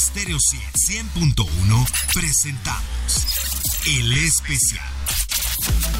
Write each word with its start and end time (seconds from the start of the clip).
Stereo 0.00 0.38
100.1 0.38 1.86
presentamos 2.14 3.26
El 3.86 4.12
Especial. 4.14 4.88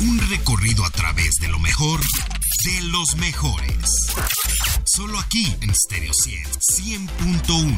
Un 0.01 0.19
recorrido 0.31 0.87
a 0.87 0.91
través 0.91 1.35
de 1.39 1.49
lo 1.49 1.59
mejor 1.59 2.01
de 2.01 2.81
los 2.85 3.17
mejores. 3.17 3.91
Solo 4.87 5.19
aquí 5.19 5.55
en 5.61 5.75
Stereo 5.75 6.13
100.1. 6.13 7.77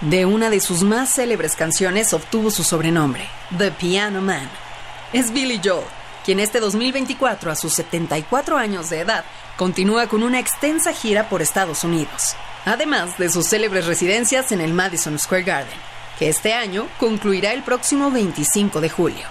De 0.00 0.26
una 0.26 0.50
de 0.50 0.58
sus 0.58 0.82
más 0.82 1.14
célebres 1.14 1.54
canciones 1.54 2.12
obtuvo 2.12 2.50
su 2.50 2.64
sobrenombre, 2.64 3.28
The 3.56 3.70
Piano 3.70 4.22
Man. 4.22 4.50
Es 5.12 5.32
Billy 5.32 5.60
Joel, 5.64 5.86
quien 6.24 6.40
este 6.40 6.58
2024, 6.58 7.52
a 7.52 7.54
sus 7.54 7.74
74 7.74 8.58
años 8.58 8.90
de 8.90 9.00
edad, 9.00 9.24
continúa 9.56 10.08
con 10.08 10.24
una 10.24 10.40
extensa 10.40 10.92
gira 10.92 11.28
por 11.28 11.42
Estados 11.42 11.84
Unidos, 11.84 12.34
además 12.64 13.18
de 13.18 13.30
sus 13.30 13.48
célebres 13.48 13.86
residencias 13.86 14.52
en 14.52 14.60
el 14.60 14.72
Madison 14.72 15.18
Square 15.18 15.44
Garden, 15.44 15.78
que 16.18 16.28
este 16.28 16.54
año 16.54 16.88
concluirá 16.98 17.52
el 17.52 17.62
próximo 17.62 18.10
25 18.10 18.80
de 18.80 18.90
julio, 18.90 19.26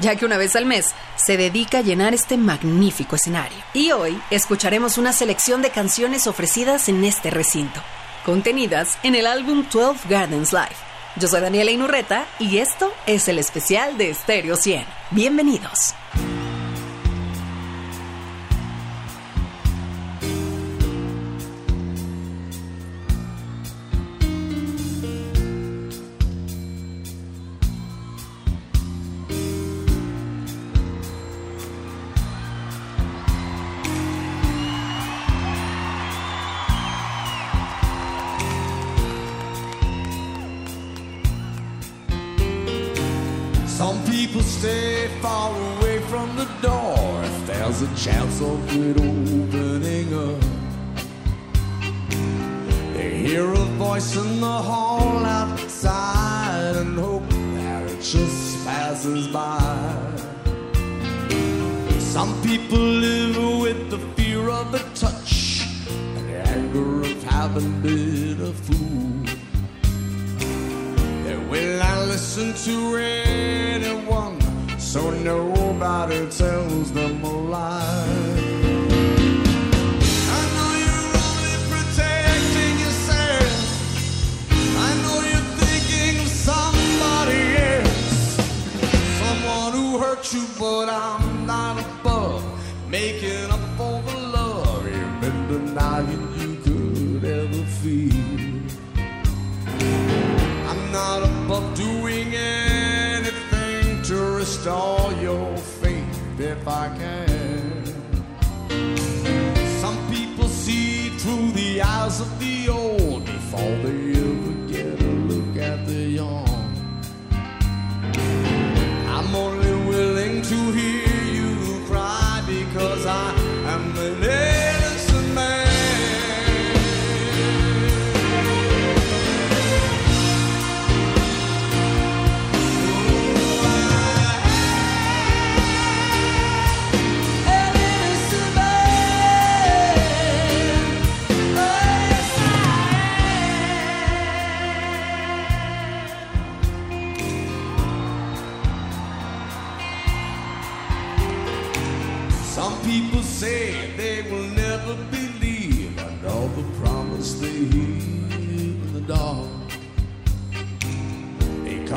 ya 0.00 0.16
que 0.16 0.26
una 0.26 0.36
vez 0.36 0.56
al 0.56 0.66
mes 0.66 0.94
se 1.16 1.36
dedica 1.36 1.78
a 1.78 1.82
llenar 1.82 2.14
este 2.14 2.36
magnífico 2.36 3.16
escenario. 3.16 3.58
Y 3.72 3.92
hoy 3.92 4.20
escucharemos 4.30 4.98
una 4.98 5.12
selección 5.12 5.62
de 5.62 5.70
canciones 5.70 6.26
ofrecidas 6.26 6.88
en 6.88 7.04
este 7.04 7.30
recinto, 7.30 7.80
contenidas 8.24 8.98
en 9.02 9.14
el 9.14 9.26
álbum 9.26 9.64
12 9.72 10.08
Gardens 10.08 10.52
Live. 10.52 10.76
Yo 11.16 11.28
soy 11.28 11.40
Daniela 11.40 11.70
Inurreta 11.70 12.26
y 12.38 12.58
esto 12.58 12.92
es 13.06 13.26
el 13.28 13.38
especial 13.38 13.96
de 13.96 14.12
Stereo 14.12 14.56
100. 14.56 14.84
Bienvenidos. 15.12 15.94
Far 45.20 45.50
away 45.50 45.98
from 46.10 46.34
the 46.36 46.46
door 46.60 47.22
if 47.24 47.46
there's 47.46 47.82
a 47.82 47.94
chance 47.96 48.40
of 48.40 48.58
it 48.70 48.96
opening 48.96 50.08
up. 50.14 50.40
They 52.94 53.10
hear 53.26 53.50
a 53.52 53.66
voice 53.78 54.16
in 54.16 54.40
the 54.40 54.58
hall 54.70 55.24
outside 55.24 56.76
and 56.76 56.98
hope 56.98 57.28
that 57.28 57.82
it 57.90 58.00
just 58.00 58.64
passes 58.64 59.28
by. 59.28 59.60
Some 61.98 62.32
people 62.42 62.78
live 62.78 63.60
with 63.60 63.90
the 63.90 63.98
fear 64.16 64.48
of 64.48 64.72
the 64.72 64.82
touch 64.94 65.66
and 65.88 66.28
the 66.28 66.38
anger 66.48 67.02
of 67.02 67.22
having 67.24 67.80
been 67.82 67.95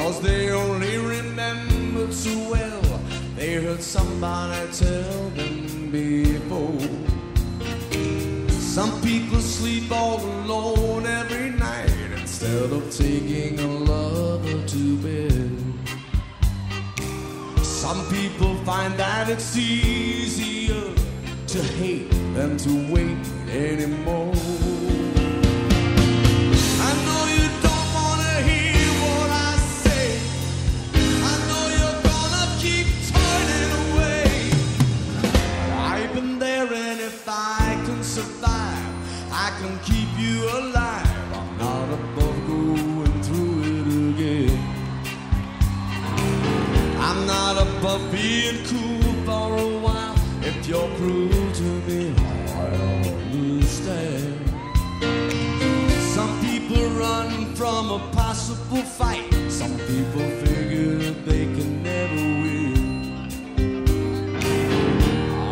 Because 0.10 0.24
they 0.24 0.50
only 0.50 0.98
remember 0.98 2.12
too 2.12 2.50
well 2.50 2.82
they 3.36 3.54
heard 3.64 3.80
somebody 3.80 4.68
tell 4.72 5.30
them 5.38 5.92
before. 5.92 6.80
Some 8.50 9.00
people 9.04 9.40
sleep 9.40 9.92
all 9.92 10.20
alone 10.20 11.06
every 11.06 11.52
night 11.52 12.10
instead 12.20 12.72
of 12.72 12.90
taking 12.90 13.60
a 13.60 13.68
lover 13.68 14.66
to 14.66 14.98
bed. 14.98 15.52
Some 17.64 18.04
people 18.10 18.56
find 18.66 18.98
that 18.98 19.30
it's 19.30 19.56
easier 19.56 20.92
to 21.46 21.62
hate 21.78 22.10
than 22.34 22.58
to 22.58 22.92
wait 22.92 23.28
anymore. 23.48 24.34
Above 47.80 48.12
being 48.12 48.62
cool 48.66 49.14
for 49.24 49.58
a 49.58 49.78
while. 49.80 50.16
If 50.42 50.68
you're 50.68 50.90
cruel 50.98 51.52
to 51.60 51.70
me, 51.88 52.14
I 52.54 52.68
understand. 53.32 54.50
Some 56.16 56.34
people 56.42 56.90
run 57.00 57.56
from 57.56 57.92
a 57.92 58.00
possible 58.12 58.84
fight. 58.84 59.34
Some 59.50 59.78
people 59.78 60.28
figure 60.44 61.12
they 61.30 61.46
can 61.56 61.82
never 61.82 62.24
win. 62.44 63.30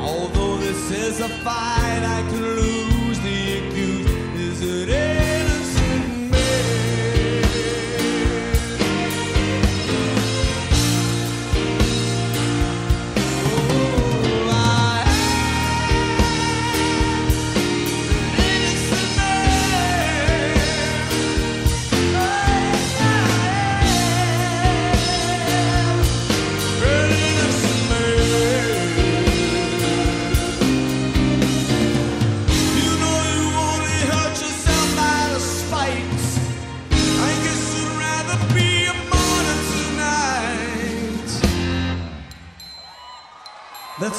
Although 0.04 0.58
this 0.58 0.92
is 0.92 1.22
a 1.22 1.30
fight 1.30 2.04
I 2.18 2.22
can 2.30 2.42
lose, 2.42 2.87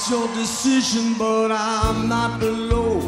That's 0.08 0.20
your 0.20 0.34
decision, 0.34 1.18
but 1.18 1.52
I'm 1.52 2.08
not 2.08 2.40
below 2.40 2.98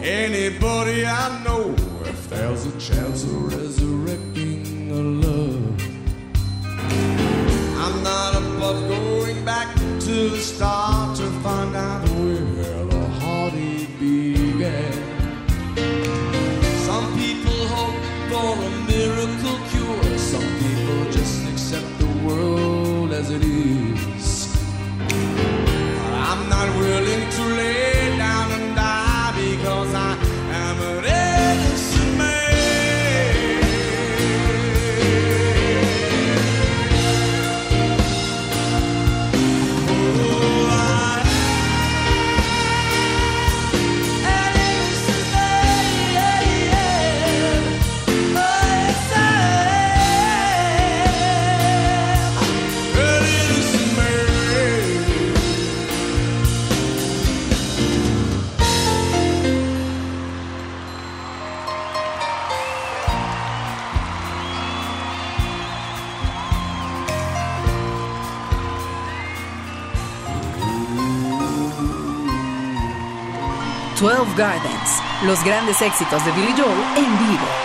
anybody 0.00 1.04
I 1.04 1.42
know. 1.42 1.74
If 2.04 2.30
there's 2.30 2.66
a 2.66 2.78
chance 2.78 3.24
of 3.24 3.52
resurrecting 3.52 4.88
a 4.88 4.94
love, 4.94 5.80
I'm 7.82 8.02
not 8.04 8.36
above 8.36 8.88
going 8.88 9.44
back 9.44 9.74
to 9.74 10.28
the 10.30 10.38
start 10.38 10.93
los 75.26 75.42
grandes 75.42 75.80
éxitos 75.80 76.24
de 76.24 76.32
Billy 76.32 76.52
Joel 76.56 76.78
en 76.96 77.18
vivo. 77.18 77.63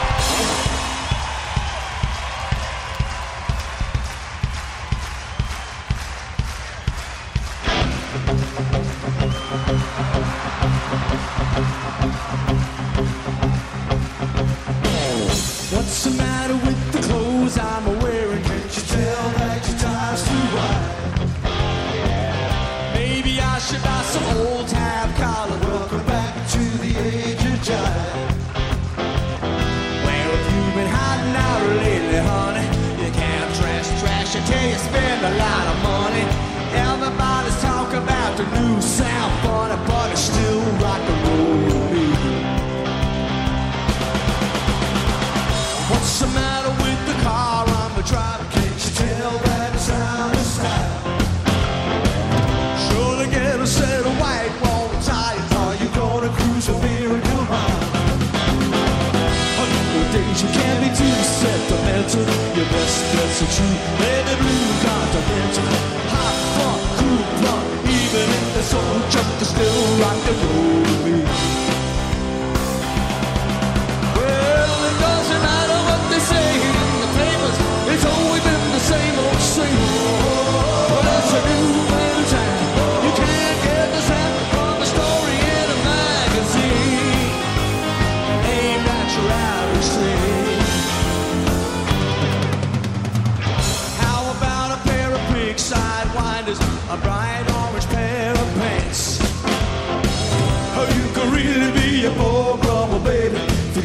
A 63.41 63.47
true 63.55 63.77
baby 63.99 64.35
blue 64.41 64.69
continental. 64.83 65.63
Hot 66.11 66.35
fun, 66.55 66.79
cool 66.99 67.23
fun, 67.39 67.63
even 67.87 68.27
if 68.37 68.45
the 68.55 68.63
junk 69.09 69.41
is 69.41 69.47
still 69.47 69.79
rock 70.01 70.27
and 70.27 70.39
roll 70.43 70.78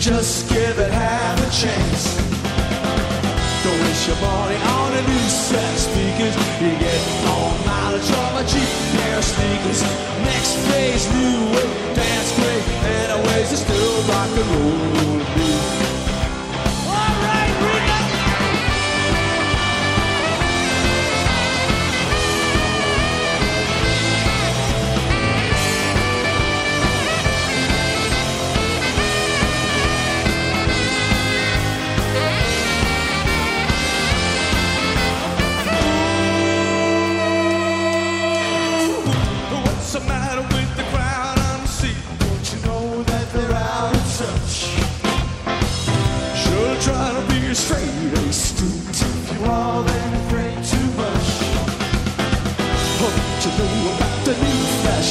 just 0.04 0.50
give 0.50 0.78
it 0.78 0.92
half 0.92 1.38
a 1.38 1.50
chance. 1.50 2.16
Don't 3.64 3.80
waste 3.80 4.06
your 4.06 4.20
money 4.20 4.56
on 4.56 4.92
a 4.92 5.00
new 5.00 5.28
set 5.30 5.72
of 5.72 5.78
speakers. 5.80 6.36
You 6.60 6.76
get 6.76 7.00
more 7.24 7.56
mileage 7.64 8.04
from 8.12 8.36
a 8.36 8.44
cheap 8.44 8.68
pair 8.92 9.16
of 9.16 9.24
sneakers. 9.24 9.80
Next 10.28 10.56
phase, 10.68 11.08
new 11.14 11.52
way, 11.52 11.83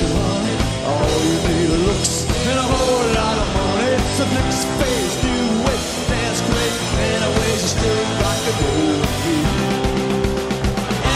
fashion, 0.03 0.17
honey? 0.21 0.57
All 0.85 1.19
you 1.23 1.37
need 1.47 1.69
are 1.69 1.83
looks 1.87 2.25
and 2.47 2.59
a 2.59 2.61
whole 2.61 3.07
lot 3.15 3.37
of 3.37 3.47
money. 3.55 3.97
So 4.17 4.23
next 4.25 4.65
phase, 4.79 5.23
new 5.23 5.45
way, 5.63 5.77
dance 6.07 6.41
great, 6.41 6.73
anyways, 7.13 7.61
you 7.61 7.69
still 7.69 8.03
rock 8.21 8.41
and 8.49 8.57
roll. 8.63 9.03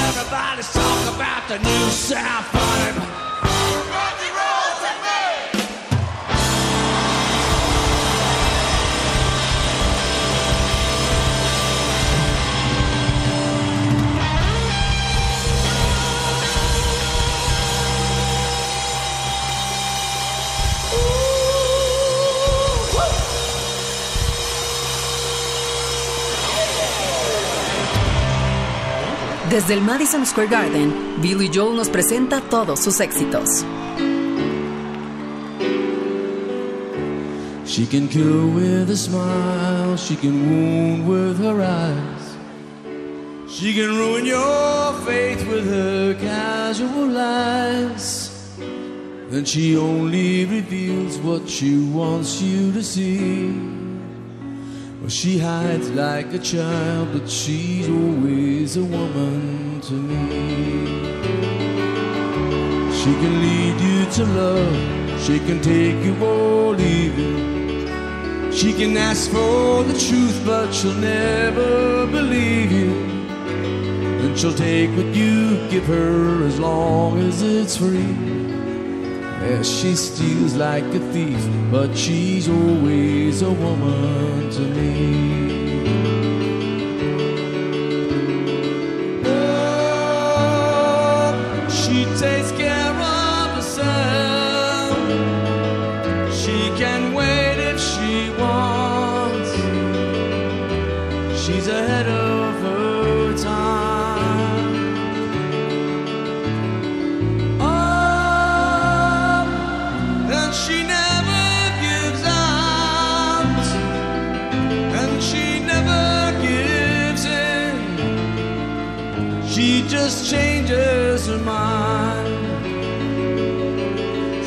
Everybody's 0.07 0.71
talking 0.73 1.15
about 1.15 1.47
the 1.47 1.57
new 1.59 1.89
sound 1.89 2.56
Desde 29.49 29.75
el 29.75 29.81
Madison 29.81 30.25
Square 30.25 30.49
Garden, 30.49 30.93
Billy 31.21 31.49
Joel 31.53 31.77
nos 31.77 31.89
presenta 31.89 32.41
todos 32.41 32.81
sus 32.81 32.99
éxitos. 32.99 33.63
She 37.65 37.85
can 37.85 38.09
kill 38.09 38.49
with 38.53 38.89
a 38.89 38.97
smile, 38.97 39.95
she 39.95 40.17
can 40.17 40.33
wound 40.49 41.07
with 41.07 41.39
her 41.39 41.61
eyes. 41.61 42.37
She 43.49 43.73
can 43.73 43.97
ruin 43.97 44.25
your 44.25 44.93
faith 45.05 45.47
with 45.47 45.65
her 45.65 46.15
casual 46.15 47.07
lies. 47.07 48.31
then 49.29 49.45
she 49.45 49.77
only 49.77 50.45
reveals 50.45 51.17
what 51.19 51.47
she 51.47 51.77
wants 51.91 52.41
you 52.41 52.71
to 52.71 52.81
see. 52.81 53.76
She 55.09 55.37
hides 55.39 55.89
like 55.91 56.33
a 56.33 56.37
child, 56.37 57.13
but 57.13 57.29
she's 57.29 57.87
always 57.87 58.75
a 58.75 58.83
woman 58.83 59.79
to 59.81 59.93
me. 59.93 60.85
She 62.93 63.13
can 63.13 63.41
lead 63.41 63.79
you 63.79 64.11
to 64.11 64.25
love, 64.25 65.21
she 65.21 65.39
can 65.39 65.61
take 65.61 66.03
you 66.03 66.13
or 66.21 66.75
leave 66.75 67.17
you. 67.17 68.51
She 68.51 68.73
can 68.73 68.97
ask 68.97 69.31
for 69.31 69.83
the 69.83 69.97
truth, 69.97 70.41
but 70.45 70.73
she'll 70.73 70.93
never 70.93 72.05
believe 72.07 72.69
you. 72.69 72.91
And 74.23 74.37
she'll 74.37 74.53
take 74.53 74.89
what 74.97 75.15
you 75.15 75.69
give 75.69 75.85
her 75.85 76.45
as 76.45 76.59
long 76.59 77.19
as 77.19 77.41
it's 77.41 77.77
free. 77.77 78.46
Yeah, 79.47 79.61
she 79.61 79.95
steals 79.95 80.55
like 80.55 80.83
a 80.83 80.99
thief, 81.13 81.39
but 81.71 81.97
she's 81.97 82.49
always 82.49 83.41
a 83.41 83.49
woman 83.49 84.49
to 84.51 84.59
me. 84.59 85.66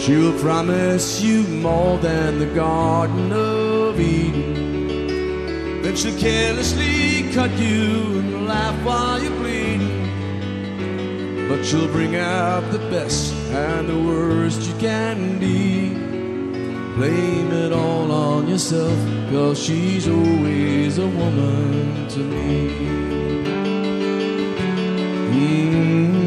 She'll 0.00 0.32
promise 0.40 1.20
you 1.20 1.42
more 1.42 1.98
than 1.98 2.38
the 2.38 2.46
Garden 2.46 3.30
of 3.30 4.00
Eden. 4.00 5.82
Then 5.82 5.94
she'll 5.94 6.18
carelessly 6.18 7.30
cut 7.34 7.50
you 7.58 8.18
and 8.18 8.48
laugh 8.48 8.74
while 8.82 9.22
you're 9.22 9.30
bleeding. 9.32 10.08
But 11.50 11.64
she'll 11.66 11.86
bring 11.88 12.16
out 12.16 12.62
the 12.72 12.78
best 12.88 13.34
and 13.52 13.90
the 13.90 13.98
worst 13.98 14.62
you 14.62 14.74
can 14.78 15.38
be. 15.38 15.90
Blame 16.96 17.52
it 17.52 17.72
all 17.72 18.10
on 18.10 18.48
yourself, 18.48 18.98
cause 19.30 19.62
she's 19.62 20.08
always 20.08 20.96
a 20.96 21.06
woman 21.06 22.08
to 22.08 22.20
me. 22.20 23.00
Oh, 25.32 26.19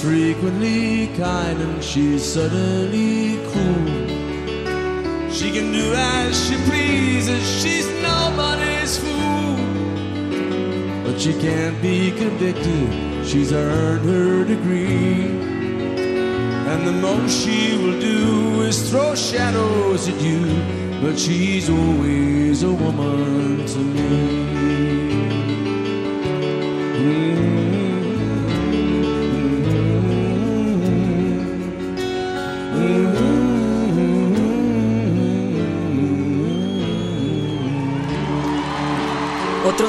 Frequently 0.00 1.08
kind 1.16 1.60
and 1.60 1.82
she's 1.82 2.22
suddenly 2.22 3.36
cruel. 3.50 5.28
She 5.28 5.50
can 5.50 5.72
do 5.72 5.92
as 5.92 6.46
she 6.46 6.54
pleases, 6.70 7.42
she's 7.60 7.86
nobody's 8.00 8.96
fool. 8.96 9.56
But 11.04 11.20
she 11.20 11.32
can't 11.40 11.82
be 11.82 12.12
convicted, 12.12 13.26
she's 13.26 13.52
earned 13.52 14.08
her 14.08 14.44
degree. 14.44 15.26
And 16.70 16.86
the 16.86 16.92
most 16.92 17.44
she 17.44 17.76
will 17.76 17.98
do 17.98 18.62
is 18.62 18.88
throw 18.90 19.16
shadows 19.16 20.08
at 20.08 20.20
you. 20.20 20.46
But 21.02 21.18
she's 21.18 21.68
always 21.68 22.62
a 22.62 22.72
woman 22.72 23.66
to 23.66 23.78
me. 23.78 24.48
Mm. 26.98 27.47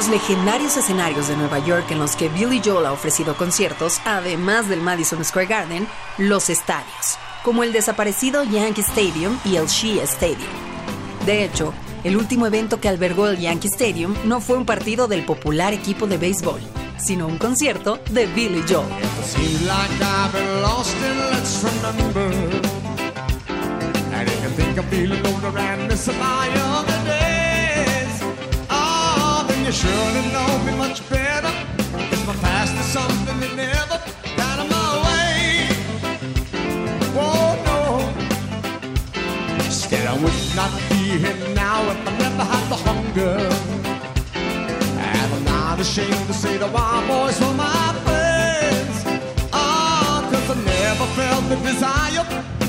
Otros 0.00 0.14
legendarios 0.14 0.78
escenarios 0.78 1.28
de 1.28 1.36
Nueva 1.36 1.58
York 1.58 1.90
en 1.90 1.98
los 1.98 2.16
que 2.16 2.30
Billy 2.30 2.62
Joel 2.64 2.86
ha 2.86 2.92
ofrecido 2.92 3.36
conciertos, 3.36 4.00
además 4.06 4.66
del 4.66 4.80
Madison 4.80 5.22
Square 5.22 5.46
Garden, 5.46 5.86
los 6.16 6.48
estadios, 6.48 7.18
como 7.44 7.64
el 7.64 7.74
desaparecido 7.74 8.42
Yankee 8.42 8.80
Stadium 8.80 9.38
y 9.44 9.56
el 9.56 9.66
Shea 9.66 10.02
Stadium. 10.04 10.48
De 11.26 11.44
hecho, 11.44 11.74
el 12.02 12.16
último 12.16 12.46
evento 12.46 12.80
que 12.80 12.88
albergó 12.88 13.26
el 13.26 13.40
Yankee 13.40 13.68
Stadium 13.68 14.14
no 14.24 14.40
fue 14.40 14.56
un 14.56 14.64
partido 14.64 15.06
del 15.06 15.26
popular 15.26 15.74
equipo 15.74 16.06
de 16.06 16.16
béisbol, 16.16 16.62
sino 16.96 17.26
un 17.26 17.36
concierto 17.36 18.00
de 18.10 18.24
Billy 18.24 18.64
Joel. 18.66 18.88
You 29.70 29.76
surely 29.76 30.22
know 30.32 30.58
me 30.64 30.72
much 30.76 30.98
better. 31.08 31.52
If 32.10 32.26
my 32.26 32.34
past 32.42 32.74
is 32.74 32.86
something 32.86 33.38
that 33.38 33.54
never 33.54 33.98
got 34.36 34.58
in 34.62 34.68
my 34.78 34.90
way. 35.06 35.68
Oh 37.14 37.50
no. 37.68 37.78
Instead, 39.64 40.06
I 40.08 40.14
would 40.22 40.40
not 40.56 40.72
be 40.90 41.02
here 41.22 41.54
now 41.54 41.88
if 41.92 42.08
I 42.08 42.12
never 42.18 42.44
had 42.52 42.64
the 42.72 42.78
hunger. 42.88 43.38
And 44.34 45.34
I'm 45.34 45.44
not 45.44 45.78
ashamed 45.78 46.26
to 46.26 46.34
say 46.34 46.56
that 46.56 46.72
wild 46.72 47.06
boys 47.06 47.38
were 47.40 47.54
my 47.54 47.92
friends. 48.04 48.96
Ah, 49.52 50.28
cause 50.32 50.50
I 50.50 50.56
never 50.64 51.06
felt 51.18 51.44
the 51.48 51.56
desire 51.70 52.26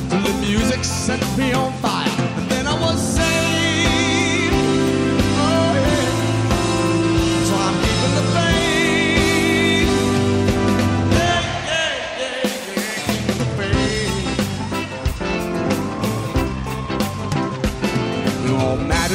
till 0.09 0.21
the 0.21 0.33
music 0.45 0.83
set 0.83 1.21
me 1.35 1.53
on 1.53 1.73
fire. 1.81 2.10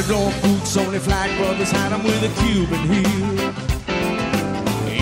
Matador 0.07 0.31
boots, 0.41 0.77
only 0.77 0.99
flag 0.99 1.37
brothers 1.37 1.69
had 1.69 1.91
had 1.91 1.91
'em 1.91 2.03
with 2.03 2.23
a 2.23 2.29
Cuban 2.39 2.79
heel. 2.87 3.53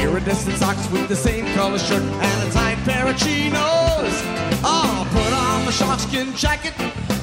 Iridescent 0.02 0.58
socks 0.58 0.90
with 0.92 1.08
the 1.08 1.16
same 1.16 1.46
color 1.54 1.78
shirt 1.78 2.02
and 2.02 2.44
a 2.48 2.52
tight 2.52 2.78
pair 2.86 3.06
of 3.08 3.16
chinos. 3.16 4.16
Oh, 4.64 5.06
put 5.14 5.32
on 5.32 5.66
the 5.66 5.72
sharkskin 5.72 6.36
jacket, 6.36 6.74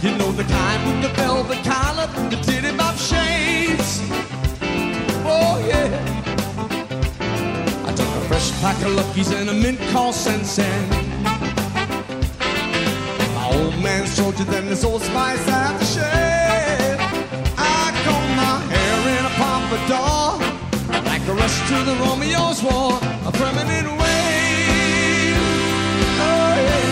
you 0.01 0.13
know 0.17 0.31
the 0.31 0.45
kind 0.45 0.81
with 0.87 1.03
the 1.03 1.09
velvet 1.21 1.59
collar, 1.65 2.07
the 2.31 2.37
titty 2.47 2.71
bop 2.77 2.97
shades. 2.97 4.01
Oh 5.27 5.59
yeah. 5.67 5.91
I 7.89 7.93
took 7.99 8.11
a 8.21 8.23
fresh 8.29 8.53
pack 8.63 8.79
of 8.87 8.93
luckies 8.93 9.33
and 9.33 9.51
a 9.51 9.55
mint 9.55 9.81
called 9.93 10.15
Sensen. 10.15 10.85
My 13.37 13.47
old 13.57 13.77
man's 13.83 14.15
told 14.15 14.39
you 14.39 14.45
then 14.45 14.67
this 14.67 14.85
old 14.85 15.03
spice 15.03 15.45
had 15.47 15.83
rushed 21.43 21.67
to 21.67 21.75
the 21.83 21.95
Romeo's 22.05 22.63
wall, 22.63 22.93
a 23.27 23.33
permanent 23.33 23.89
way. 24.01 25.35
Oh, 26.27 26.55
yeah. 26.69 26.89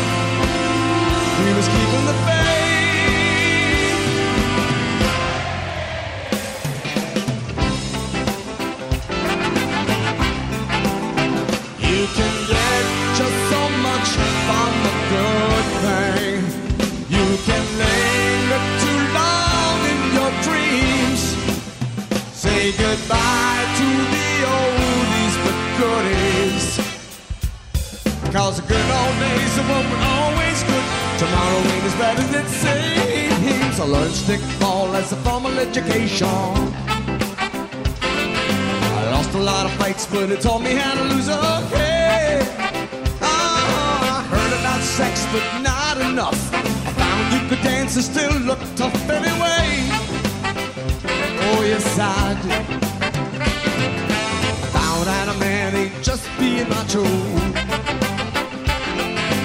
We 1.41 1.49
was 1.59 1.69
keeping 1.75 2.05
the 2.11 2.17
faith. 2.27 2.49
You 11.91 12.01
can 12.19 12.35
get 12.55 12.85
just 13.21 13.39
so 13.53 13.63
much 13.87 14.09
from 14.47 14.73
a 14.91 14.95
good 15.13 15.67
thing. 15.85 16.39
You 17.17 17.27
can 17.47 17.65
linger 17.83 18.63
too 18.83 19.01
long 19.19 19.79
in 19.93 20.01
your 20.19 20.33
dreams. 20.47 21.23
Say 22.43 22.61
goodbye 22.73 23.10
goodies. 25.81 26.77
Cause 28.35 28.61
the 28.61 28.67
good 28.69 28.89
old 29.01 29.17
days 29.25 29.53
are 29.61 29.69
what 29.73 29.85
were 29.91 30.05
always 30.21 30.59
good. 30.71 30.87
Tomorrow 31.23 31.61
ain't 31.73 31.85
as 31.91 31.97
bad 32.03 32.17
as 32.23 32.31
it 32.41 32.49
seems. 32.63 33.81
I 33.81 33.85
learned 33.85 34.15
stick 34.15 34.41
ball 34.61 34.95
as 34.95 35.13
a 35.13 35.17
formal 35.17 35.59
education. 35.59 36.29
I 38.97 39.01
lost 39.15 39.33
a 39.35 39.39
lot 39.39 39.65
of 39.67 39.73
fights, 39.81 40.07
but 40.07 40.31
it 40.31 40.41
taught 40.43 40.63
me 40.63 40.75
how 40.75 40.95
to 41.01 41.05
lose 41.15 41.29
okay. 41.29 42.41
Oh, 43.23 43.33
ah, 43.33 44.19
I 44.19 44.23
heard 44.33 44.53
about 44.61 44.83
sex, 44.83 45.27
but 45.33 45.45
not 45.63 45.97
enough. 46.11 46.41
I 46.89 46.93
found 47.01 47.25
you 47.35 47.41
could 47.49 47.63
dance 47.63 47.97
and 47.97 48.05
still 48.05 48.37
look 48.41 48.61
tough 48.77 49.01
anyway. 49.09 49.69
Oh, 51.47 51.63
yes, 51.65 51.99
I 51.99 52.35
did. 52.43 52.90
Being 56.39 56.69
macho. 56.69 57.05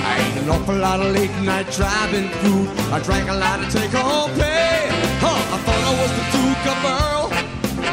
I 0.09 0.13
ate 0.23 0.37
an 0.41 0.49
awful 0.49 0.75
lot 0.75 0.99
of 0.99 1.13
late 1.13 1.35
night 1.41 1.71
driving 1.71 2.29
food. 2.41 2.67
I 2.91 2.99
drank 2.99 3.29
a 3.29 3.33
lot 3.33 3.59
of 3.63 3.69
take 3.71 3.91
home 3.91 4.31
pay. 4.35 4.87
Huh, 5.23 5.55
I 5.55 5.57
thought 5.65 5.83
I 5.89 5.93
was 6.01 6.11
the 6.19 6.25
Duke 6.35 6.65
of 6.73 6.79
Earl 6.97 7.25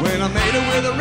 when 0.03 0.21
I 0.21 0.27
made 0.27 0.55
it 0.59 0.65
with 0.71 0.85
a 0.91 0.95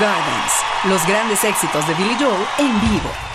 Gardens, 0.00 0.52
los 0.84 1.06
grandes 1.06 1.44
éxitos 1.44 1.86
de 1.86 1.94
Billy 1.94 2.16
Joel 2.18 2.46
en 2.58 2.80
vivo. 2.80 3.31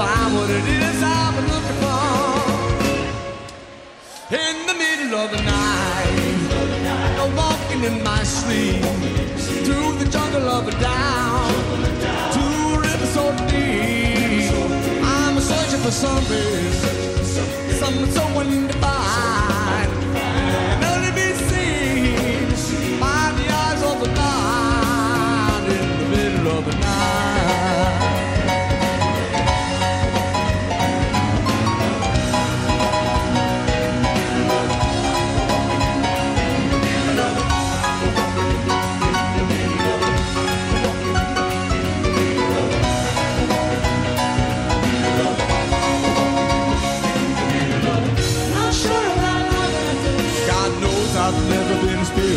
Find 0.00 0.34
what 0.34 0.48
it 0.48 0.66
is 0.66 0.89
middle 5.10 5.24
of 5.24 5.30
the 5.32 5.42
night, 5.42 7.18
I'm 7.18 7.34
walking 7.34 7.82
in 7.82 8.02
my 8.04 8.22
sleep 8.22 8.80
through 9.64 9.98
the 9.98 10.08
jungle 10.08 10.48
of 10.48 10.68
a 10.68 10.70
down 10.70 11.52
to 12.34 12.40
a 12.40 12.78
river 12.78 13.06
so 13.06 13.32
deep. 13.48 14.52
I'm 15.02 15.40
searching 15.40 15.80
for 15.80 15.90
something, 15.90 16.72
something 17.82 18.10
so 18.12 18.22
undefined, 18.38 19.92
and 20.14 20.84
only 20.84 21.10
by 23.00 23.32
the 23.38 23.46
eyes 23.52 23.82
of 23.82 24.00
the 24.04 24.10
blind 24.14 25.66
in 25.72 25.88
the 25.98 26.16
middle 26.16 26.58
of 26.58 26.64
the 26.66 26.76
night. 26.78 27.49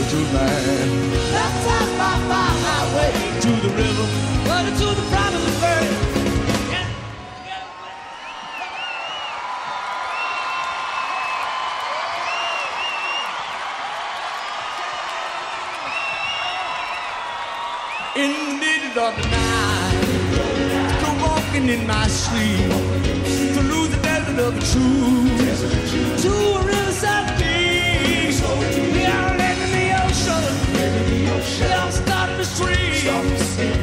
to 0.09 0.17
land. 0.35 1.13
That's 1.33 1.65
how 1.67 1.85
far, 1.97 2.17
far 2.29 2.51
highway 2.65 3.11
to 3.41 3.51
the 3.65 3.71
river, 3.81 4.07
but 4.47 4.63
to 4.79 4.87
the 4.99 5.05
promised 5.11 5.61
land. 5.61 5.95
In 18.15 18.31
the 18.31 18.53
middle 18.63 19.03
of 19.03 19.15
the 19.15 19.27
night, 19.29 20.03
to 21.01 21.09
walking 21.23 21.69
in 21.69 21.87
my 21.87 22.07
sleep, 22.07 22.69
to 23.55 23.61
lose 23.61 23.89
the 23.89 24.01
desert 24.03 24.39
of 24.39 24.53
the 24.55 24.61
truth, 24.71 26.21
to 26.21 26.62
dreams. 33.03 33.82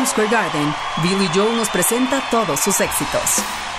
Madison 0.00 0.06
Square 0.06 0.30
Garden, 0.30 0.74
Billy 1.02 1.28
Joel 1.34 1.56
nos 1.56 1.68
presenta 1.68 2.22
todos 2.30 2.60
sus 2.60 2.80
éxitos. 2.80 3.69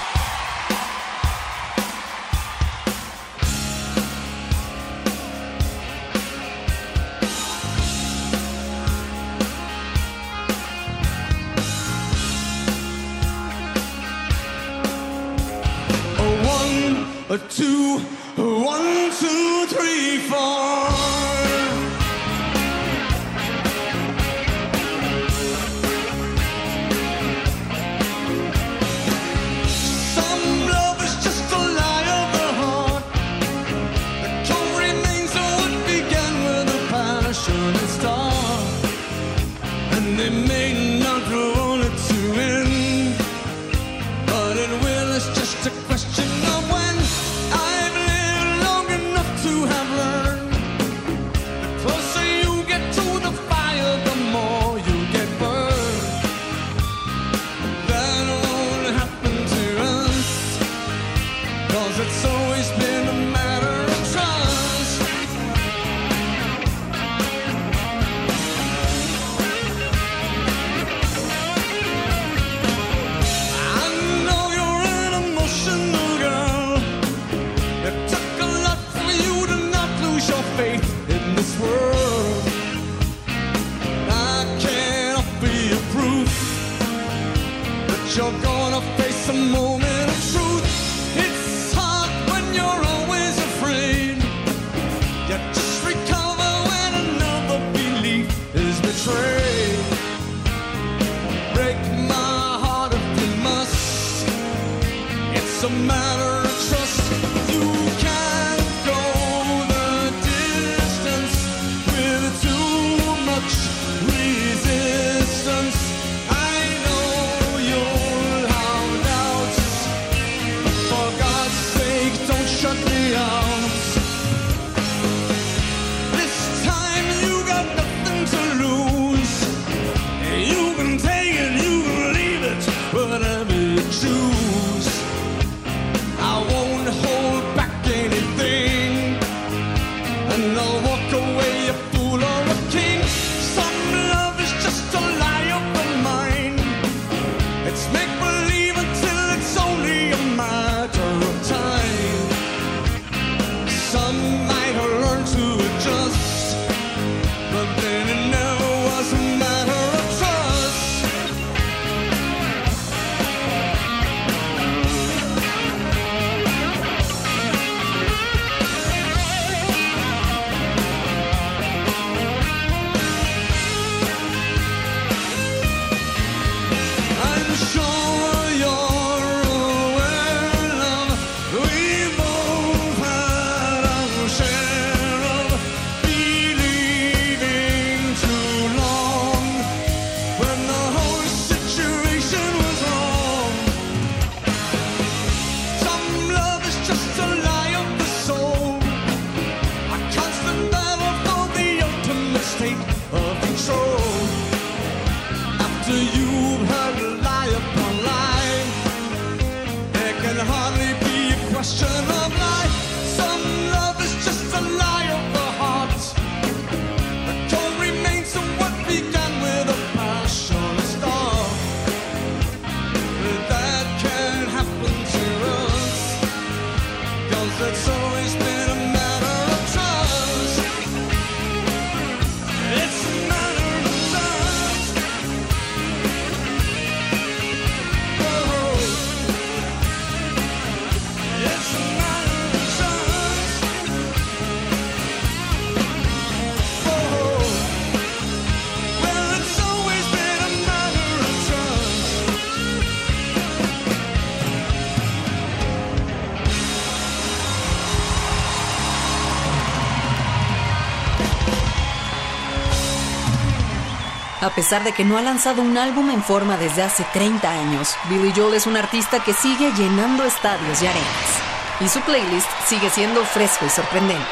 A 264.41 264.49
pesar 264.49 264.84
de 264.84 264.91
que 264.91 265.06
no 265.06 265.19
ha 265.19 265.21
lanzado 265.21 265.62
un 265.62 265.77
álbum 265.77 266.10
en 266.10 266.23
forma 266.23 266.58
desde 266.58 266.82
hace 266.82 267.06
30 267.13 267.47
años, 267.47 267.95
Billy 268.10 268.34
Joel 268.36 268.56
es 268.56 268.65
un 268.65 268.75
artista 268.75 269.23
que 269.23 269.34
sigue 269.34 269.71
llenando 269.73 270.23
estadios 270.23 270.82
y 270.82 270.88
arenas. 270.88 271.39
Y 271.80 271.88
su 271.88 272.01
playlist 272.01 272.47
sigue 272.65 272.89
siendo 272.89 273.23
fresco 273.23 273.67
y 273.67 273.69
sorprendente. 273.69 274.25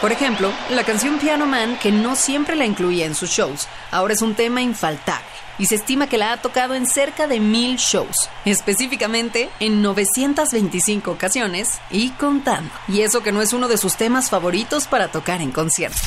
Por 0.00 0.12
ejemplo, 0.12 0.52
la 0.70 0.84
canción 0.84 1.18
Piano 1.18 1.46
Man, 1.46 1.80
que 1.82 1.90
no 1.90 2.14
siempre 2.14 2.54
la 2.54 2.64
incluía 2.64 3.06
en 3.06 3.16
sus 3.16 3.30
shows, 3.30 3.66
ahora 3.90 4.12
es 4.14 4.22
un 4.22 4.36
tema 4.36 4.62
infaltable 4.62 5.35
y 5.58 5.66
se 5.66 5.76
estima 5.76 6.08
que 6.08 6.18
la 6.18 6.32
ha 6.32 6.42
tocado 6.42 6.74
en 6.74 6.86
cerca 6.86 7.26
de 7.26 7.40
mil 7.40 7.76
shows, 7.76 8.28
específicamente 8.44 9.48
en 9.60 9.82
925 9.82 11.10
ocasiones 11.10 11.70
y 11.90 12.10
contando. 12.10 12.70
Y 12.88 13.00
eso 13.02 13.22
que 13.22 13.32
no 13.32 13.42
es 13.42 13.52
uno 13.52 13.68
de 13.68 13.78
sus 13.78 13.96
temas 13.96 14.30
favoritos 14.30 14.86
para 14.86 15.08
tocar 15.08 15.40
en 15.42 15.52
conciertos. 15.52 16.00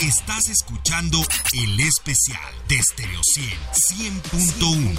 Estás 0.00 0.48
escuchando 0.48 1.18
el 1.54 1.80
especial 1.80 2.54
de 2.68 2.82
Stereo 2.82 3.20
100, 3.22 4.22
100.1. 4.22 4.98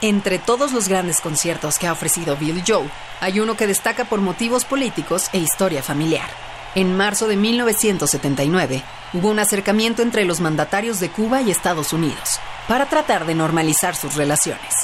Entre 0.00 0.38
todos 0.38 0.72
los 0.72 0.88
grandes 0.88 1.20
conciertos 1.20 1.78
que 1.78 1.86
ha 1.86 1.92
ofrecido 1.92 2.36
Billy 2.36 2.62
Joel, 2.66 2.90
hay 3.20 3.38
uno 3.38 3.56
que 3.56 3.66
destaca 3.66 4.04
por 4.04 4.20
motivos 4.20 4.64
políticos 4.64 5.28
e 5.32 5.38
historia 5.38 5.82
familiar. 5.82 6.28
En 6.74 6.96
marzo 6.96 7.28
de 7.28 7.36
1979, 7.36 8.82
hubo 9.12 9.28
un 9.28 9.38
acercamiento 9.38 10.02
entre 10.02 10.24
los 10.24 10.40
mandatarios 10.40 10.98
de 11.00 11.10
Cuba 11.10 11.42
y 11.42 11.50
Estados 11.50 11.92
Unidos 11.92 12.40
para 12.68 12.86
tratar 12.86 13.26
de 13.26 13.34
normalizar 13.34 13.94
sus 13.94 14.14
relaciones. 14.16 14.74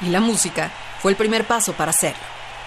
Y 0.00 0.06
la 0.10 0.20
música 0.20 0.70
fue 1.00 1.12
el 1.12 1.16
primer 1.16 1.46
paso 1.46 1.72
para 1.72 1.90
hacerlo, 1.90 2.22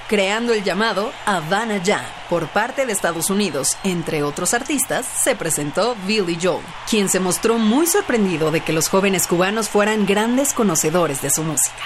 creando 0.08 0.54
el 0.54 0.63
llamado 0.63 1.12
Havana 1.25 1.82
Jam 1.84 2.04
por 2.30 2.47
parte 2.47 2.86
de 2.86 2.93
Estados 2.93 3.30
Unidos. 3.30 3.77
Entre 3.84 4.23
otros 4.23 4.54
artistas, 4.54 5.06
se 5.06 5.36
presentó 5.36 5.95
Billy 6.06 6.38
Joel, 6.41 6.65
quien 6.89 7.10
se 7.10 7.19
mostró 7.19 7.58
muy 7.58 7.88
sorprendido 7.88 8.51
de 8.51 8.62
que 8.62 8.73
los 8.73 8.89
jóvenes 8.89 9.27
cubanos 9.27 9.69
fueran 9.69 10.06
grandes 10.06 10.54
conocedores 10.54 11.21
de 11.21 11.30
su 11.30 11.43
música. 11.43 11.84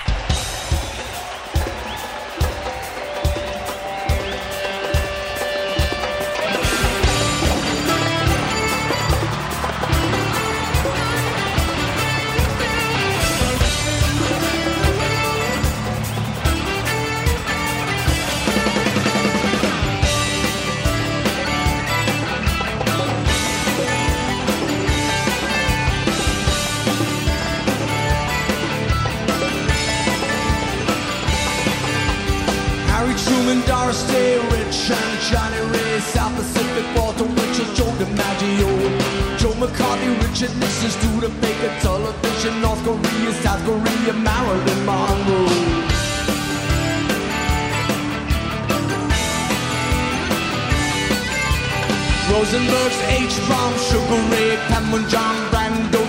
Harry 33.05 33.17
Truman, 33.21 33.61
Doris 33.67 34.01
Day, 34.07 34.39
Rich 34.49 34.89
and 34.89 35.21
Johnny 35.29 35.61
Ray, 35.69 35.99
South 35.99 36.33
Pacific, 36.35 36.85
Walter 36.95 37.23
Winchell, 37.23 37.71
Joe 37.75 37.93
DiMaggio, 38.01 39.37
Joe 39.37 39.53
McCarthy, 39.61 40.09
Richard 40.25 40.57
Nixon, 40.57 40.89
Studebaker, 40.89 41.69
television, 41.81 42.61
North 42.61 42.83
Korea, 42.83 43.31
South 43.43 43.63
Korea, 43.63 44.13
Marilyn 44.13 44.85
Monroe. 44.85 45.85
Rosenberg's 52.33 52.99
H-Bomb, 53.05 53.73
Sugar 53.85 54.21
Ray, 54.33 54.57
Cameron, 54.67 55.07
John 55.09 55.44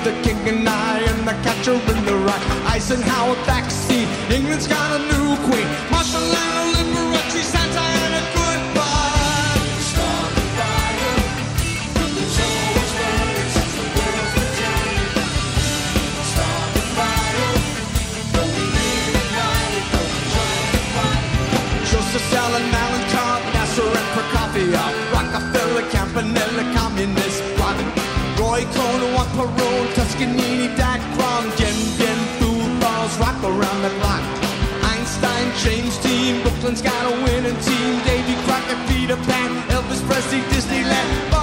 the 0.07 0.13
King 0.23 0.39
and 0.47 0.69
I, 0.69 1.01
and 1.01 1.27
the 1.27 1.35
Catcher 1.43 1.75
in 1.75 2.05
the 2.05 2.15
Rye. 2.15 2.43
Eisenhower 2.71 3.35
backseat, 3.43 4.07
England's 4.31 4.69
got 4.69 4.89
a 4.95 5.01
new 5.11 5.35
queen. 5.47 5.67
Marshall 5.91 6.23
Lionel 6.23 6.67
Liberace, 6.75 7.43
Santa 7.43 7.83
Ana, 8.03 8.23
goodbye. 8.37 9.59
Start 9.91 10.31
the 10.39 10.45
fire. 10.59 11.19
It's 12.23 12.39
always 12.47 12.93
burning 12.99 13.51
since 13.57 13.75
the. 13.79 13.85
Start 16.31 16.69
the 16.77 16.85
fire. 16.97 17.51
Don't 18.35 18.55
be 18.75 18.89
don't 19.91 20.15
fight. 20.95 21.27
Joseph 21.91 22.25
Stalin, 22.31 22.67
Nasser 23.55 23.91
and 24.01 24.09
Prokofiev, 24.15 24.95
Rockefeller, 25.15 25.85
Campanella, 25.91 26.63
Communist 26.79 27.43
Bloc, 27.57 27.79
Juan 28.65 29.29
Perón, 29.37 29.95
Toscanini, 29.95 30.69
Dacron, 30.77 31.45
Dien 31.59 31.77
Bien, 31.99 32.19
Phu 32.39 32.81
Balls, 32.81 33.19
Rock 33.19 33.37
around 33.45 33.83
the 33.83 33.91
clock. 34.01 34.23
Einstein, 34.83 35.53
James 35.63 35.99
Dean, 35.99 36.41
Brooklyn's 36.43 36.81
got 36.81 37.05
a 37.05 37.11
winning 37.25 37.59
team. 37.61 38.01
Davy 38.05 38.35
Crockett, 38.47 38.79
Peter 38.89 39.17
Pan, 39.29 39.51
Elvis 39.69 40.01
Presley, 40.09 40.41
Disneyland, 40.49 41.36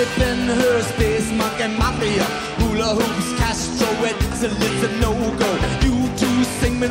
Holly, 0.00 0.18
Ben 0.18 0.48
Hur, 0.48 0.82
Space 0.82 1.30
Monkey 1.32 1.68
Mafia, 1.78 2.24
Hula 2.58 2.94
Hoops, 2.94 3.38
Castro, 3.38 3.88
it's 4.04 4.42
a 4.42 4.48
little 4.48 4.98
no-go. 5.00 5.50
You 5.82 6.08
two, 6.16 6.44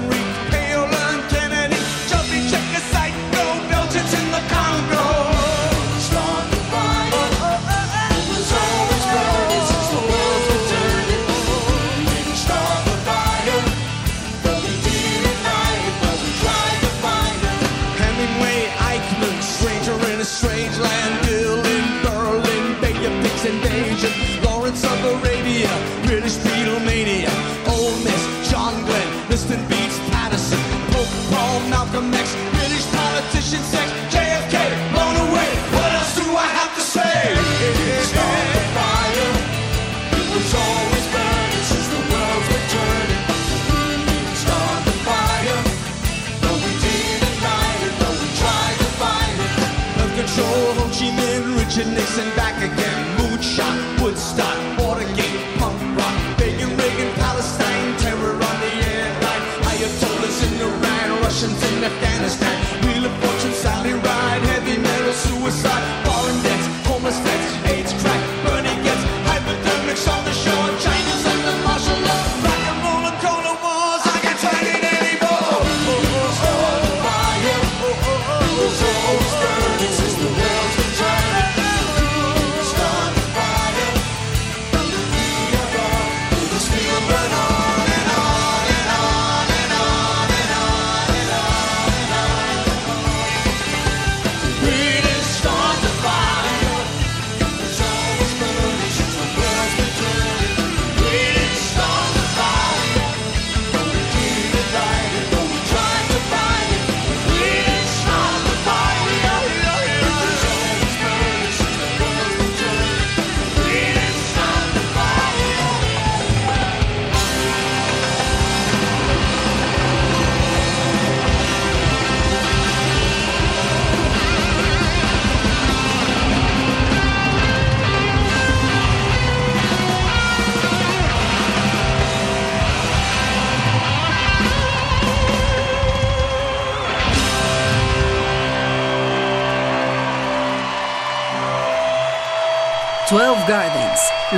Rhee, 0.10 0.50
Palin, 0.50 0.59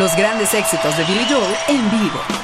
los 0.02 0.16
grandes 0.16 0.52
éxitos 0.56 0.98
de 0.98 1.04
Billy 1.04 1.26
Joel 1.30 1.56
en 1.68 1.92
vivo. 1.92 2.41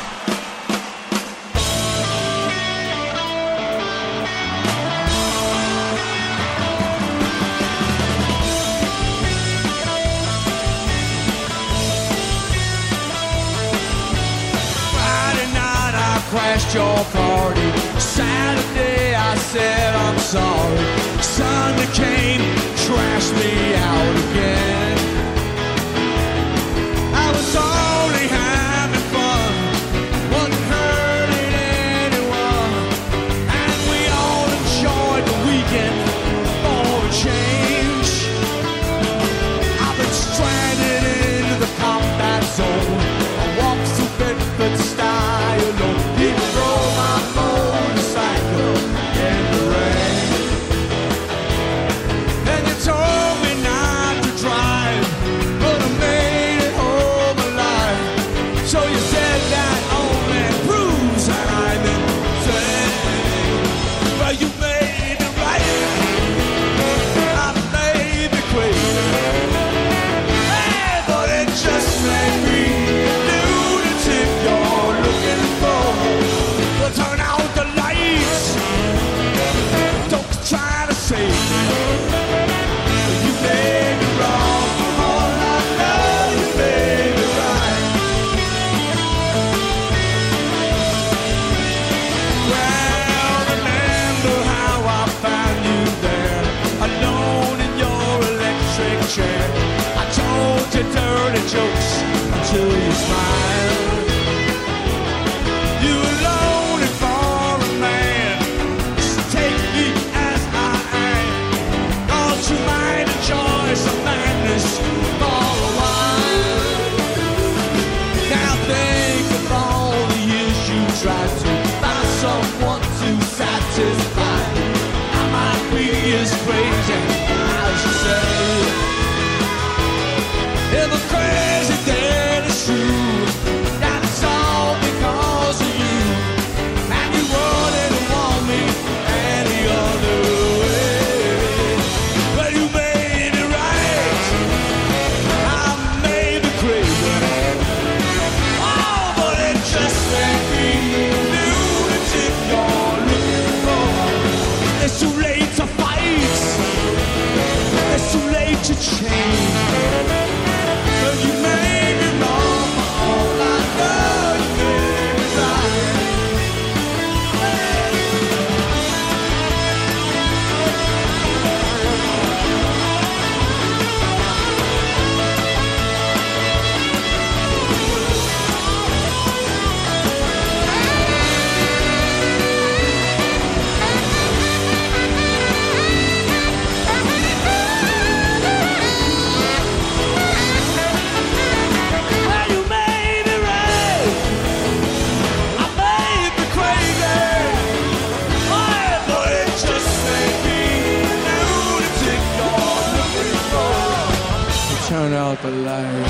Light. 205.52 206.08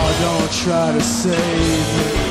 Oh, 0.00 0.18
don't 0.20 0.52
try 0.52 0.92
to 0.92 1.00
save 1.00 2.22
me. 2.22 2.27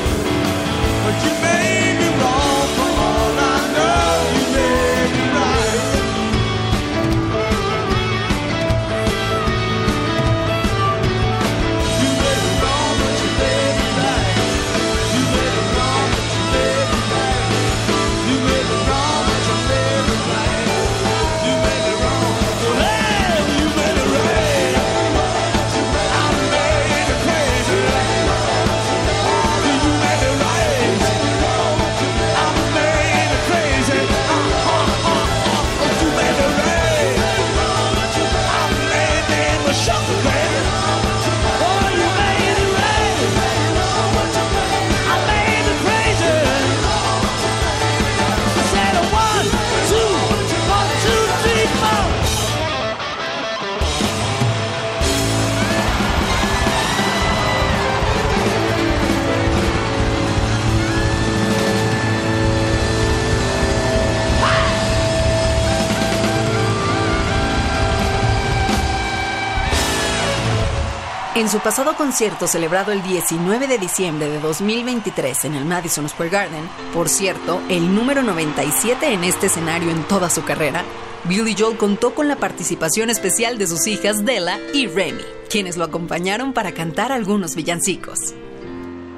En 71.48 71.52
su 71.52 71.60
pasado 71.60 71.96
concierto 71.96 72.46
celebrado 72.46 72.92
el 72.92 73.02
19 73.02 73.68
de 73.68 73.78
diciembre 73.78 74.28
de 74.28 74.38
2023 74.38 75.46
en 75.46 75.54
el 75.54 75.64
Madison 75.64 76.06
Square 76.06 76.28
Garden, 76.28 76.68
por 76.92 77.08
cierto, 77.08 77.62
el 77.70 77.94
número 77.94 78.22
97 78.22 79.14
en 79.14 79.24
este 79.24 79.46
escenario 79.46 79.88
en 79.90 80.02
toda 80.02 80.28
su 80.28 80.44
carrera, 80.44 80.84
Billy 81.24 81.56
Joel 81.58 81.78
contó 81.78 82.14
con 82.14 82.28
la 82.28 82.36
participación 82.36 83.08
especial 83.08 83.56
de 83.56 83.66
sus 83.66 83.86
hijas 83.86 84.26
Della 84.26 84.58
y 84.74 84.88
Remy, 84.88 85.22
quienes 85.48 85.78
lo 85.78 85.84
acompañaron 85.84 86.52
para 86.52 86.72
cantar 86.72 87.12
algunos 87.12 87.54
villancicos. 87.54 88.34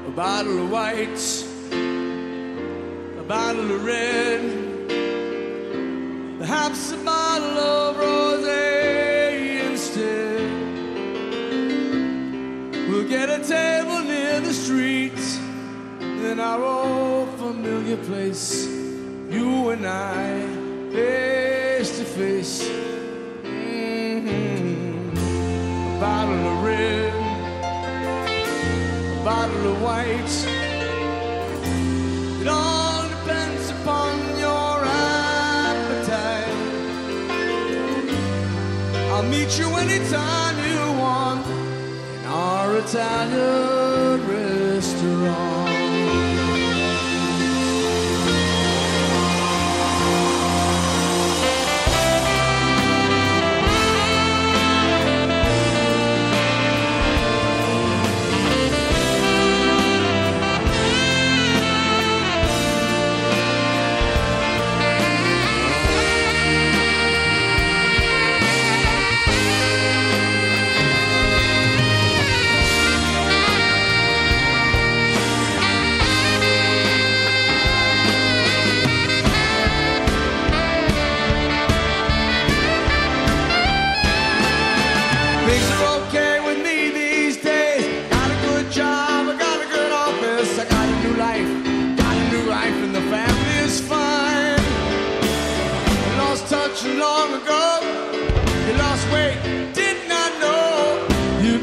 A 0.07 0.14
bottle 0.14 0.61
of 0.61 0.70
white, 0.70 1.20
a 3.18 3.22
bottle 3.26 3.74
of 3.74 3.85
red, 3.85 4.41
perhaps 6.39 6.93
a 6.93 6.97
bottle 7.05 7.59
of 7.59 8.01
get 13.11 13.28
a 13.28 13.42
table 13.42 13.98
near 14.04 14.40
the 14.40 14.54
street 14.54 15.18
in 16.00 16.38
our 16.38 16.62
old 16.62 17.28
familiar 17.40 17.96
place. 17.96 18.68
You 19.28 19.70
and 19.70 19.84
I, 19.84 20.46
face 20.92 21.98
to 21.98 22.04
face. 22.04 22.70
Mhm. 23.42 24.30
A 25.96 26.00
bottle 26.00 26.44
of 26.52 26.64
red 26.64 27.12
a 29.16 29.24
bottle 29.24 29.64
of 29.72 29.82
white. 29.82 30.34
It 32.40 32.46
all 32.46 33.02
depends 33.14 33.70
upon 33.76 34.14
your 34.44 34.74
appetite. 35.66 36.58
I'll 39.12 39.28
meet 39.34 39.50
you 39.58 39.68
anytime 39.84 40.49
Italian 42.83 44.26
restaurant. 44.26 45.49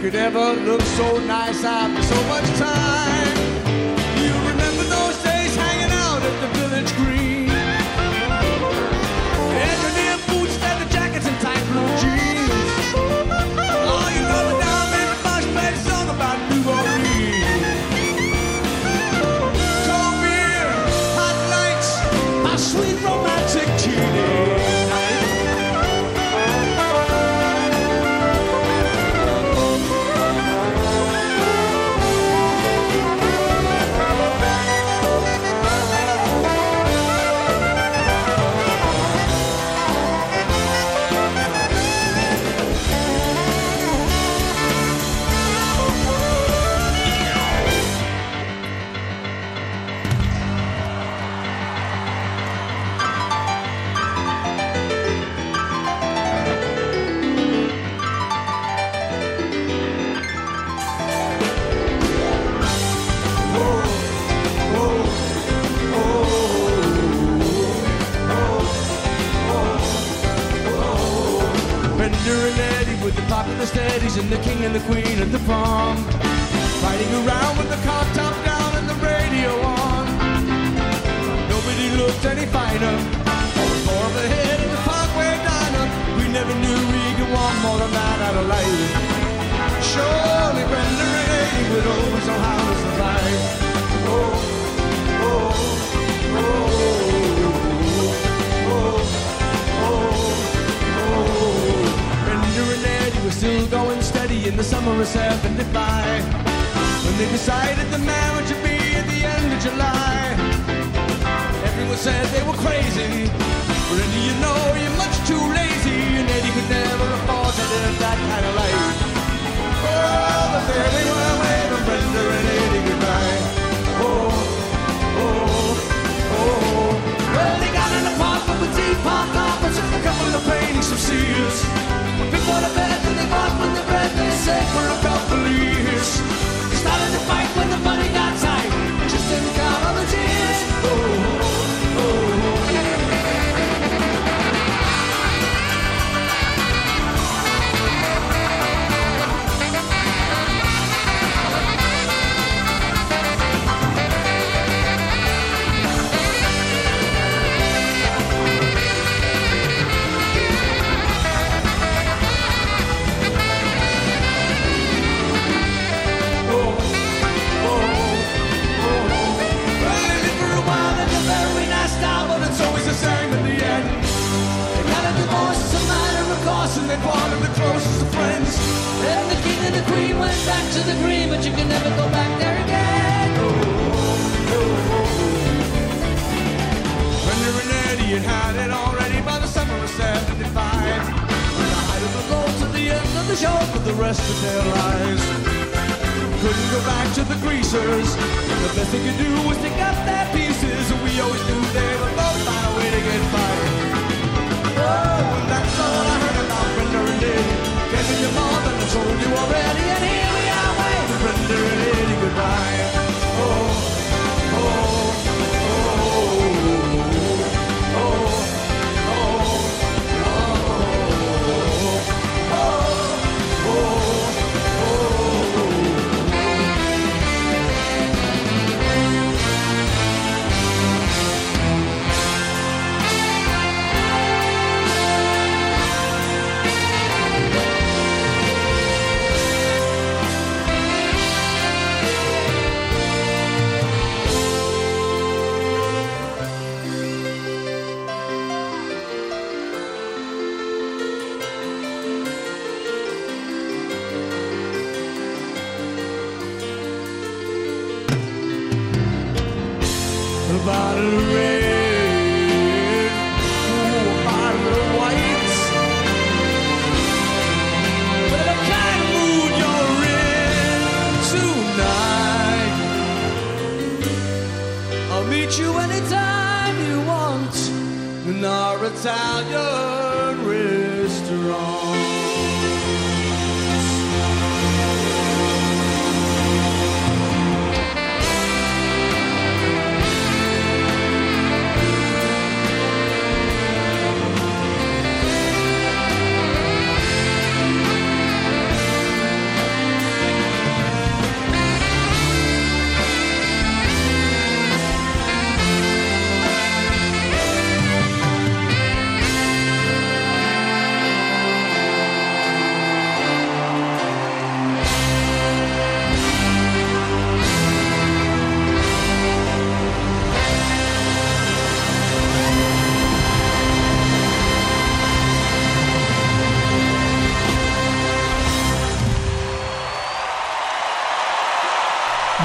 Could 0.10 0.16
ever 0.16 0.54
look 0.54 0.82
so 0.82 1.20
nice 1.26 1.66
after 1.66 2.02
so 2.02 2.16
much 2.30 2.46
time. 2.58 3.38
You 4.24 4.32
remember 4.52 4.84
those 4.84 5.22
days 5.22 5.54
hanging 5.58 5.92
out 5.92 6.22
at 6.24 6.40
the 6.40 6.48
village 6.60 6.96
green? 6.96 7.47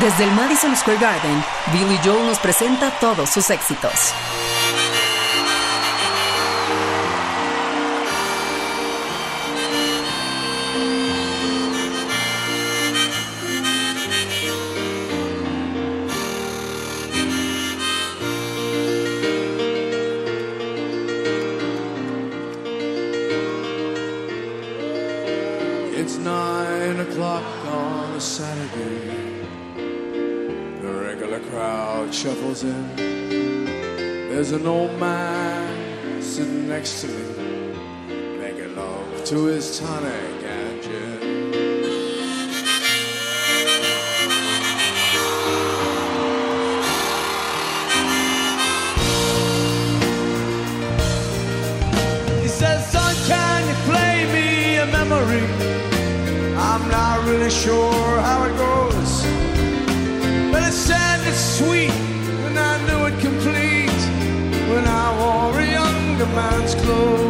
Desde 0.03 0.25
el 0.25 0.33
Madison 0.33 0.75
Square 0.75 0.99
Garden, 0.99 1.45
Billy 1.73 1.97
Joel 2.05 2.27
nos 2.27 2.41
presenta 2.41 2.91
todos 2.99 3.31
sus 3.31 3.49
éxitos. 3.51 4.13
listen. 32.63 34.29
There's 34.29 34.53
an 34.53 34.67
old 34.67 34.99
man 34.99 36.23
sitting 36.23 36.69
next 36.69 37.01
to 37.03 37.09
me, 37.09 37.75
making 38.39 38.77
love 38.77 39.25
to 39.25 39.45
his 39.47 39.79
tonic 39.79 40.43
and 40.45 40.83
gin. 40.83 41.21
He 52.43 52.49
says, 52.49 52.87
"Son, 52.93 53.15
can 53.27 53.69
you 53.69 53.75
play 53.91 54.17
me 54.33 54.77
a 54.77 54.87
memory? 54.87 55.47
I'm 56.57 56.89
not 56.89 57.25
really 57.27 57.51
sure 57.51 58.21
how 58.21 58.45
it 58.45 58.57
goes." 58.57 58.72
man's 66.35 66.75
clothes. 66.77 67.22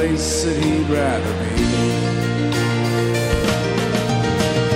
Place 0.00 0.44
that 0.44 0.56
he'd 0.56 0.88
rather 0.88 1.32
be. 1.44 1.60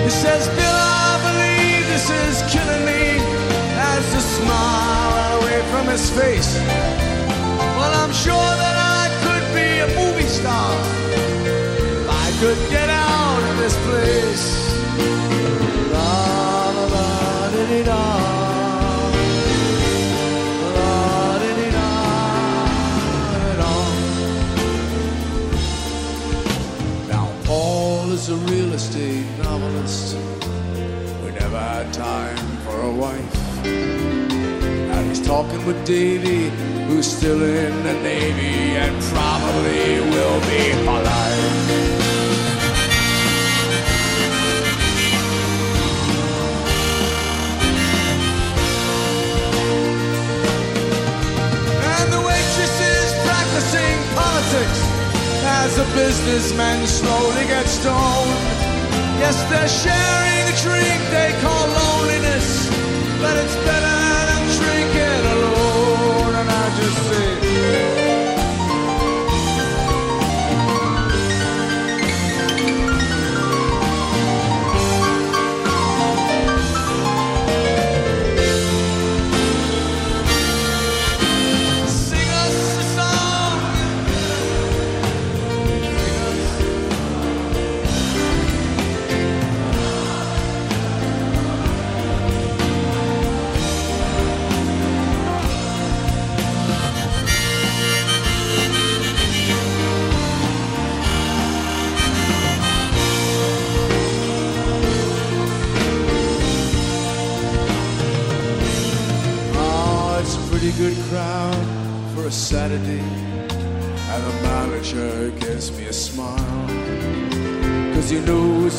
He 0.04 0.10
says, 0.10 0.46
Bill, 0.48 0.78
I 1.08 1.16
believe 1.28 1.82
this 1.88 2.10
is 2.10 2.34
killing 2.52 2.84
me. 2.84 3.04
As 3.94 4.04
the 4.12 4.20
smile 4.20 5.40
away 5.40 5.62
from 5.70 5.86
his 5.86 6.10
face. 6.10 6.83
A 32.84 32.90
wife. 32.90 33.64
Now 33.64 35.02
he's 35.08 35.24
talking 35.26 35.64
with 35.64 35.84
Davy, 35.86 36.50
who's 36.86 37.06
still 37.06 37.42
in 37.42 37.82
the 37.82 37.94
Navy 37.94 38.76
and 38.76 38.94
probably 39.04 40.00
will 40.12 40.40
be. 40.50 40.64
And 51.92 52.12
the 52.12 52.20
practicing 53.24 53.96
politics 54.14 54.80
as 55.62 55.78
a 55.78 55.86
businessman 55.96 56.86
slowly 56.86 57.44
gets 57.46 57.70
stoned. 57.70 58.64
Yes, 59.22 59.36
they're 59.48 59.68
sharing 59.68 60.44
a 60.52 60.56
drink 60.60 61.00
they 61.10 61.32
call 61.40 61.73
but 63.20 63.36
it's 63.36 63.56
better 63.64 63.83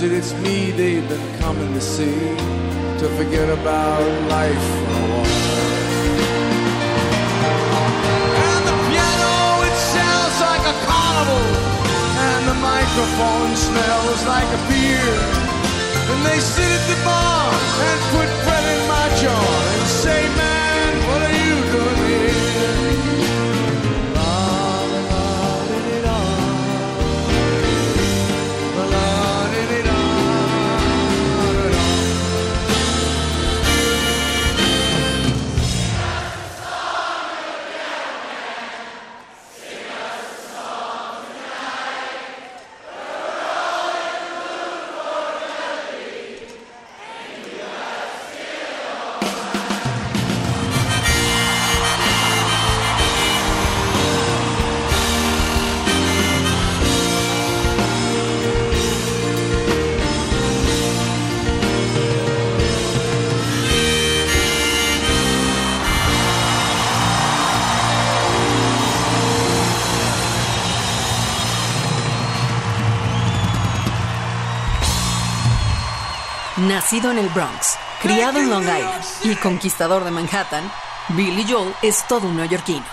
that 0.07 0.15
it's 0.15 0.33
me 0.45 0.69
they've 0.69 1.07
been 1.09 1.39
coming 1.39 1.73
to 1.73 1.81
see. 1.81 2.21
To 3.01 3.05
forget 3.17 3.49
about 3.49 4.05
life 4.29 4.65
for 4.77 4.85
a 4.85 5.07
while. 5.09 5.33
And 8.45 8.61
the 8.69 8.75
piano, 8.85 9.35
it 9.65 9.77
sounds 9.97 10.35
like 10.45 10.63
a 10.73 10.75
carnival. 10.85 11.45
And 12.29 12.41
the 12.51 12.57
microphone 12.61 13.51
smells 13.57 14.21
like 14.29 14.49
a 14.53 14.61
beer. 14.69 15.15
And 16.11 16.19
they 16.21 16.39
sit 16.39 16.69
at 16.69 16.85
the 16.85 16.99
bar 17.01 17.49
and 17.89 17.97
put 18.13 18.29
bread 18.45 18.65
in 18.75 18.81
my 18.87 19.07
jar 19.17 19.49
and 19.73 19.87
say, 19.89 20.21
man, 20.37 20.64
Nacido 76.75 77.09
en 77.09 77.19
el 77.19 77.29
Bronx, 77.29 77.77
criado 78.01 78.37
en 78.37 78.49
Long 78.49 78.63
Island 78.63 79.05
y 79.23 79.35
conquistador 79.37 80.03
de 80.03 80.11
Manhattan, 80.11 80.69
Billy 81.07 81.45
Joel 81.49 81.73
es 81.81 82.05
todo 82.05 82.27
un 82.27 82.35
neoyorquino. 82.35 82.83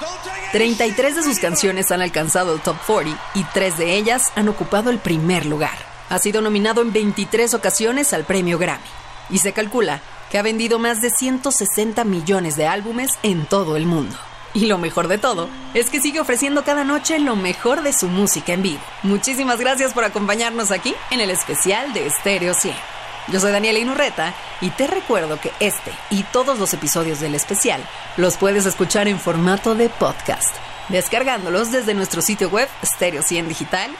33 0.52 1.16
de 1.16 1.22
sus 1.24 1.40
canciones 1.40 1.90
han 1.90 2.00
alcanzado 2.00 2.54
el 2.54 2.60
top 2.60 2.76
40 2.86 3.20
y 3.34 3.42
tres 3.42 3.78
de 3.78 3.96
ellas 3.96 4.30
han 4.36 4.48
ocupado 4.48 4.90
el 4.90 5.00
primer 5.00 5.46
lugar. 5.46 5.76
Ha 6.10 6.20
sido 6.20 6.40
nominado 6.40 6.80
en 6.80 6.92
23 6.92 7.54
ocasiones 7.54 8.12
al 8.12 8.22
premio 8.22 8.56
Grammy 8.56 8.84
y 9.30 9.38
se 9.38 9.52
calcula 9.52 10.00
que 10.30 10.38
ha 10.38 10.42
vendido 10.42 10.78
más 10.78 11.02
de 11.02 11.10
160 11.10 12.04
millones 12.04 12.54
de 12.54 12.68
álbumes 12.68 13.18
en 13.24 13.46
todo 13.46 13.76
el 13.76 13.86
mundo. 13.86 14.16
Y 14.54 14.66
lo 14.66 14.78
mejor 14.78 15.08
de 15.08 15.18
todo 15.18 15.48
es 15.74 15.90
que 15.90 16.00
sigue 16.00 16.20
ofreciendo 16.20 16.62
cada 16.62 16.84
noche 16.84 17.18
lo 17.18 17.34
mejor 17.34 17.82
de 17.82 17.92
su 17.92 18.06
música 18.06 18.52
en 18.52 18.62
vivo. 18.62 18.82
Muchísimas 19.02 19.58
gracias 19.58 19.92
por 19.92 20.04
acompañarnos 20.04 20.70
aquí 20.70 20.94
en 21.10 21.20
el 21.20 21.30
especial 21.30 21.92
de 21.92 22.08
Stereo 22.10 22.54
100. 22.54 22.91
Yo 23.28 23.38
soy 23.38 23.52
Daniela 23.52 23.78
Inurreta 23.78 24.34
y 24.60 24.70
te 24.70 24.86
recuerdo 24.86 25.40
que 25.40 25.52
este 25.60 25.92
y 26.10 26.24
todos 26.24 26.58
los 26.58 26.74
episodios 26.74 27.20
del 27.20 27.34
especial 27.34 27.80
los 28.16 28.36
puedes 28.36 28.66
escuchar 28.66 29.06
en 29.06 29.20
formato 29.20 29.74
de 29.74 29.88
podcast, 29.88 30.54
descargándolos 30.88 31.70
desde 31.70 31.94
nuestro 31.94 32.20
sitio 32.20 32.50
web 32.50 32.68
stereo100digital.mx. 32.82 33.92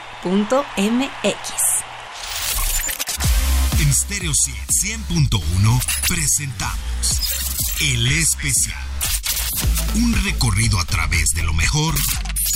En 3.79 3.93
Stereo 3.93 4.33
100, 4.33 5.05
100.1 5.07 5.79
presentamos 6.07 7.21
El 7.81 8.11
Especial. 8.11 8.83
Un 9.95 10.13
recorrido 10.25 10.79
a 10.79 10.85
través 10.85 11.29
de 11.29 11.43
lo 11.43 11.53
mejor 11.53 11.95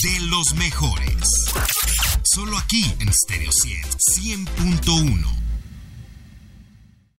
de 0.03 0.19
los 0.21 0.53
mejores. 0.55 1.51
Solo 2.23 2.57
aquí 2.57 2.93
en 2.99 3.13
Stereo 3.13 3.51
100, 3.51 3.83
100.1 4.47 5.46